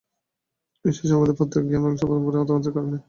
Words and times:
ঈশ্বর-সম্বন্ধে 0.85 1.37
প্রত্যক্ষ 1.37 1.67
জ্ঞান 1.69 1.81
বংশ 1.85 2.01
পরম্পরায় 2.03 2.47
তোমাদের 2.47 2.71
কারও 2.73 2.87
নেই। 2.87 2.99